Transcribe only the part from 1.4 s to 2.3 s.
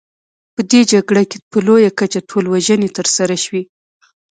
په لویه کچه